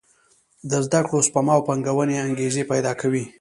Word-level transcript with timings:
د 0.69 0.71
زده 0.85 0.99
کړو، 1.07 1.25
سپما 1.27 1.53
او 1.55 1.65
پانګونې 1.67 2.15
انګېزې 2.27 2.63
پېدا 2.71 2.91
کوي. 3.01 3.23